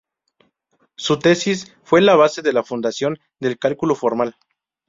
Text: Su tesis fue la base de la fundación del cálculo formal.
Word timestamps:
Su 0.95 1.19
tesis 1.19 1.75
fue 1.83 2.01
la 2.01 2.15
base 2.15 2.41
de 2.41 2.53
la 2.53 2.63
fundación 2.63 3.19
del 3.39 3.59
cálculo 3.59 3.93
formal. 3.93 4.35